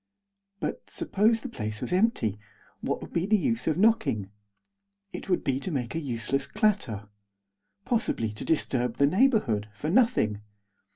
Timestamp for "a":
5.93-5.99